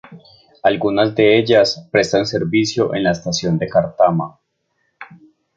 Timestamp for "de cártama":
3.59-4.39